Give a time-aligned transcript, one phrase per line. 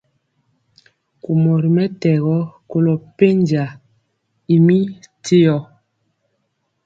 [1.21, 2.37] Kumɔ ri mɛtɛgɔ
[2.69, 3.63] kolo penja
[4.53, 4.77] y mi
[5.25, 5.55] téo.